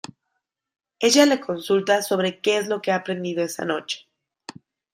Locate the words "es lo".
2.57-2.81